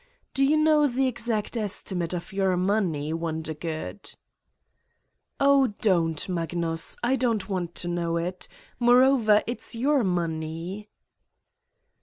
Do 0.33 0.43
you 0.43 0.57
know 0.57 0.87
the 0.87 1.05
exact 1.07 1.55
estimate 1.55 2.11
of 2.11 2.33
your 2.33 2.57
money, 2.57 3.13
Wondergood?" 3.13 4.15
165 5.37 5.37
Satan's 5.37 5.37
Diary 5.37 5.51
"Oh, 5.51 5.61
don't, 5.79 6.27
Magnus. 6.29 6.97
I 7.03 7.15
don't 7.15 7.47
want 7.47 7.75
to 7.75 7.87
know 7.87 8.31
Moreover, 8.79 9.43
it's 9.45 9.75
your 9.75 10.03
money." 10.03 10.89